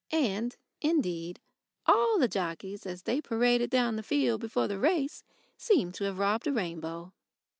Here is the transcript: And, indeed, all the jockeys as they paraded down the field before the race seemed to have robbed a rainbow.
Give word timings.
And, 0.09 0.57
indeed, 0.81 1.39
all 1.85 2.17
the 2.17 2.27
jockeys 2.27 2.87
as 2.87 3.03
they 3.03 3.21
paraded 3.21 3.69
down 3.69 3.97
the 3.97 4.01
field 4.01 4.41
before 4.41 4.67
the 4.67 4.79
race 4.79 5.23
seemed 5.57 5.93
to 5.93 6.05
have 6.05 6.17
robbed 6.17 6.47
a 6.47 6.51
rainbow. 6.51 7.13